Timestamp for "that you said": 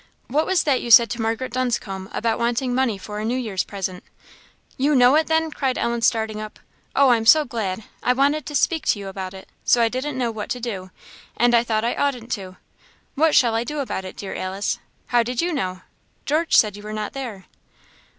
0.63-1.11